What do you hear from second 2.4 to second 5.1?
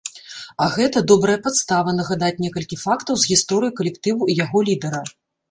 некалькі фактаў з гісторыі калектыву і яго лідара.